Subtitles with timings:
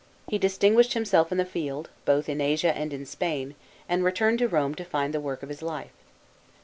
[0.27, 3.53] He distinguished himself in the field, both in Asia and in Spain,
[3.87, 5.93] and returned to Rome to find the work of his life.